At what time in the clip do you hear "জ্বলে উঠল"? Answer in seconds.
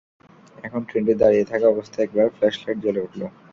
2.83-3.21